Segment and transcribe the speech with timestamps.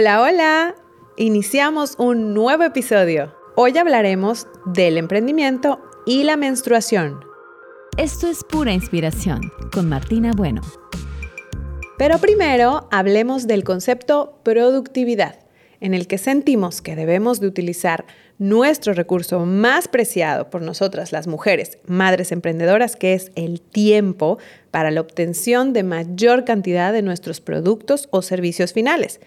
[0.00, 0.74] Hola, hola.
[1.18, 3.36] Iniciamos un nuevo episodio.
[3.54, 7.20] Hoy hablaremos del emprendimiento y la menstruación.
[7.98, 10.62] Esto es pura inspiración con Martina Bueno.
[11.98, 15.40] Pero primero hablemos del concepto productividad,
[15.80, 18.06] en el que sentimos que debemos de utilizar
[18.38, 24.38] nuestro recurso más preciado por nosotras las mujeres, madres emprendedoras, que es el tiempo
[24.70, 29.20] para la obtención de mayor cantidad de nuestros productos o servicios finales.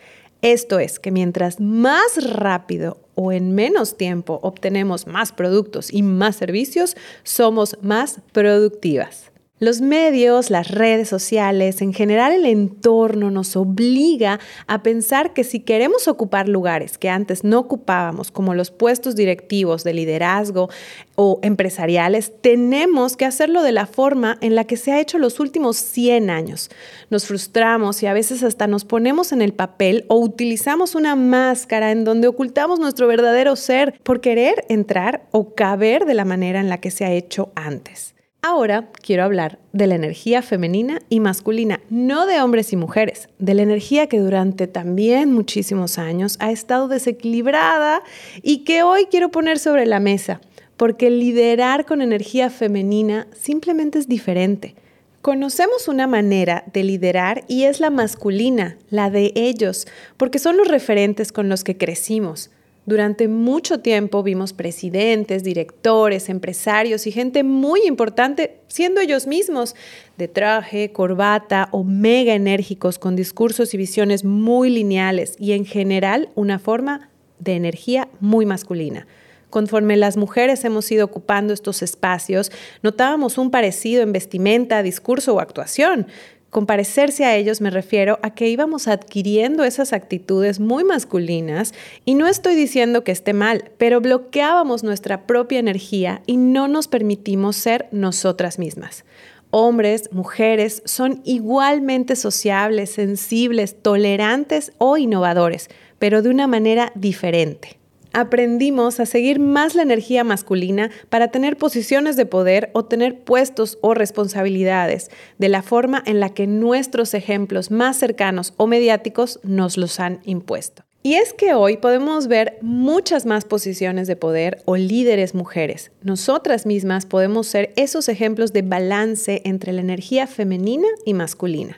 [0.43, 6.35] Esto es que mientras más rápido o en menos tiempo obtenemos más productos y más
[6.35, 9.32] servicios, somos más productivas.
[9.63, 15.61] Los medios, las redes sociales, en general el entorno nos obliga a pensar que si
[15.61, 20.69] queremos ocupar lugares que antes no ocupábamos, como los puestos directivos de liderazgo
[21.15, 25.39] o empresariales, tenemos que hacerlo de la forma en la que se ha hecho los
[25.39, 26.69] últimos 100 años.
[27.09, 31.93] Nos frustramos y a veces hasta nos ponemos en el papel o utilizamos una máscara
[31.93, 36.67] en donde ocultamos nuestro verdadero ser por querer entrar o caber de la manera en
[36.67, 38.13] la que se ha hecho antes.
[38.45, 43.53] Ahora quiero hablar de la energía femenina y masculina, no de hombres y mujeres, de
[43.53, 48.03] la energía que durante también muchísimos años ha estado desequilibrada
[48.41, 50.41] y que hoy quiero poner sobre la mesa,
[50.75, 54.75] porque liderar con energía femenina simplemente es diferente.
[55.21, 60.67] Conocemos una manera de liderar y es la masculina, la de ellos, porque son los
[60.67, 62.51] referentes con los que crecimos.
[62.85, 69.73] Durante mucho tiempo vimos presidentes, directores, empresarios y gente muy importante siendo ellos mismos
[70.17, 76.29] de traje, corbata o mega enérgicos con discursos y visiones muy lineales y en general
[76.35, 79.07] una forma de energía muy masculina.
[79.49, 85.39] Conforme las mujeres hemos ido ocupando estos espacios, notábamos un parecido en vestimenta, discurso o
[85.39, 86.07] actuación.
[86.53, 91.73] Con parecerse a ellos me refiero a que íbamos adquiriendo esas actitudes muy masculinas
[92.05, 96.87] y no estoy diciendo que esté mal, pero bloqueábamos nuestra propia energía y no nos
[96.87, 99.03] permitimos ser nosotras mismas.
[99.49, 107.82] Hombres, mujeres son igualmente sociables, sensibles, tolerantes o innovadores, pero de una manera diferente
[108.13, 113.77] aprendimos a seguir más la energía masculina para tener posiciones de poder o tener puestos
[113.81, 115.09] o responsabilidades,
[115.39, 120.21] de la forma en la que nuestros ejemplos más cercanos o mediáticos nos los han
[120.23, 120.83] impuesto.
[121.05, 125.91] Y es que hoy podemos ver muchas más posiciones de poder o líderes mujeres.
[126.01, 131.77] Nosotras mismas podemos ser esos ejemplos de balance entre la energía femenina y masculina.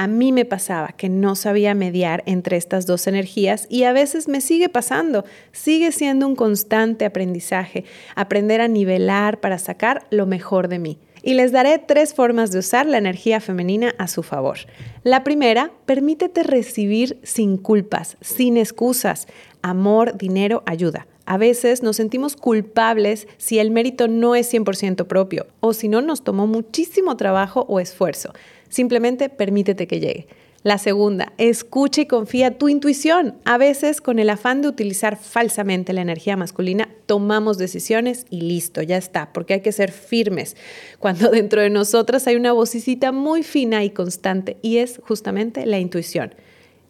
[0.00, 4.28] A mí me pasaba que no sabía mediar entre estas dos energías y a veces
[4.28, 5.26] me sigue pasando.
[5.52, 7.84] Sigue siendo un constante aprendizaje,
[8.16, 10.98] aprender a nivelar para sacar lo mejor de mí.
[11.22, 14.60] Y les daré tres formas de usar la energía femenina a su favor.
[15.02, 19.28] La primera, permítete recibir sin culpas, sin excusas.
[19.60, 21.08] Amor, dinero, ayuda.
[21.30, 26.02] A veces nos sentimos culpables si el mérito no es 100% propio o si no
[26.02, 28.32] nos tomó muchísimo trabajo o esfuerzo.
[28.68, 30.26] Simplemente permítete que llegue.
[30.64, 33.36] La segunda, escucha y confía tu intuición.
[33.44, 38.82] A veces, con el afán de utilizar falsamente la energía masculina, tomamos decisiones y listo,
[38.82, 40.56] ya está, porque hay que ser firmes.
[40.98, 45.78] Cuando dentro de nosotras hay una vocecita muy fina y constante, y es justamente la
[45.78, 46.34] intuición.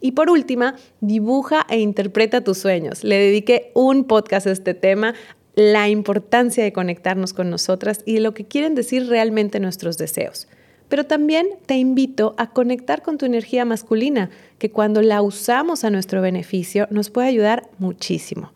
[0.01, 3.03] Y por última, dibuja e interpreta tus sueños.
[3.03, 5.13] Le dediqué un podcast a este tema,
[5.55, 10.47] la importancia de conectarnos con nosotras y de lo que quieren decir realmente nuestros deseos
[10.91, 15.89] pero también te invito a conectar con tu energía masculina, que cuando la usamos a
[15.89, 18.51] nuestro beneficio nos puede ayudar muchísimo.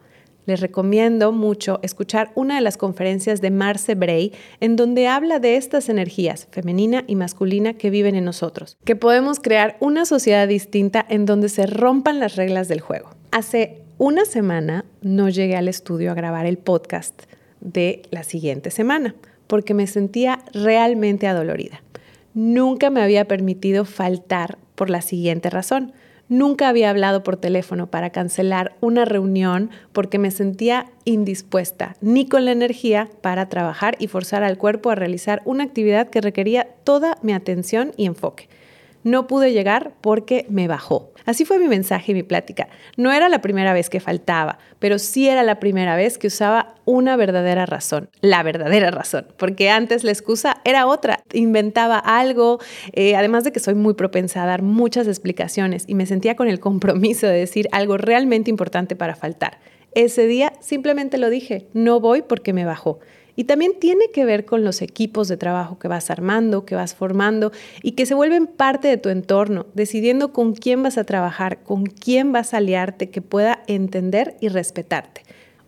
[0.46, 5.58] Les recomiendo mucho escuchar una de las conferencias de Marce Bray, en donde habla de
[5.58, 11.06] estas energías, femenina y masculina, que viven en nosotros, que podemos crear una sociedad distinta
[11.10, 13.10] en donde se rompan las reglas del juego.
[13.32, 17.24] Hace una semana no llegué al estudio a grabar el podcast
[17.62, 19.16] de la siguiente semana,
[19.48, 21.82] porque me sentía realmente adolorida.
[22.34, 25.94] Nunca me había permitido faltar por la siguiente razón.
[26.28, 32.46] Nunca había hablado por teléfono para cancelar una reunión porque me sentía indispuesta, ni con
[32.46, 37.18] la energía para trabajar y forzar al cuerpo a realizar una actividad que requería toda
[37.22, 38.50] mi atención y enfoque.
[39.06, 41.12] No pude llegar porque me bajó.
[41.26, 42.70] Así fue mi mensaje y mi plática.
[42.98, 46.74] No era la primera vez que faltaba, pero sí era la primera vez que usaba
[46.86, 51.20] una verdadera razón, la verdadera razón, porque antes la excusa era otra.
[51.34, 52.58] Inventaba algo,
[52.94, 56.48] eh, además de que soy muy propensa a dar muchas explicaciones y me sentía con
[56.48, 59.60] el compromiso de decir algo realmente importante para faltar.
[59.92, 63.00] Ese día simplemente lo dije, no voy porque me bajó.
[63.36, 66.96] Y también tiene que ver con los equipos de trabajo que vas armando, que vas
[66.96, 67.52] formando
[67.82, 71.86] y que se vuelven parte de tu entorno, decidiendo con quién vas a trabajar, con
[71.86, 75.22] quién vas a aliarte, que pueda entender y respetarte.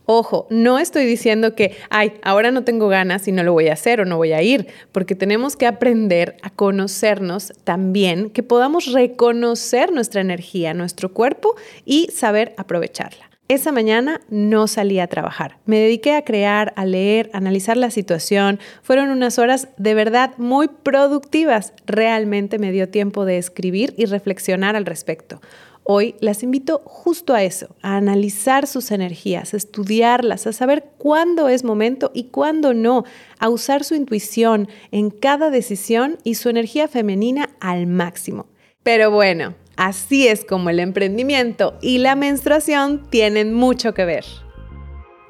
[0.09, 3.73] Ojo, no estoy diciendo que, ay, ahora no tengo ganas y no lo voy a
[3.73, 8.93] hacer o no voy a ir, porque tenemos que aprender a conocernos también, que podamos
[8.93, 13.36] reconocer nuestra energía, nuestro cuerpo y saber aprovecharla.
[13.49, 15.57] Esa mañana no salí a trabajar.
[15.65, 18.59] Me dediqué a crear, a leer, a analizar la situación.
[18.81, 21.71] Fueron unas horas de verdad muy productivas.
[21.85, 25.39] Realmente me dio tiempo de escribir y reflexionar al respecto.
[25.83, 31.47] Hoy las invito justo a eso, a analizar sus energías, a estudiarlas, a saber cuándo
[31.47, 33.05] es momento y cuándo no,
[33.39, 38.47] a usar su intuición en cada decisión y su energía femenina al máximo.
[38.83, 44.25] Pero bueno, así es como el emprendimiento y la menstruación tienen mucho que ver.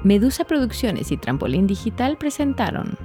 [0.03, 2.97] Medusa Producciones y Trampolín Digital presentaron